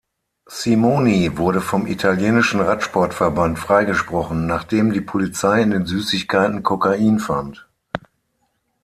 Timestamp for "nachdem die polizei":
4.47-5.61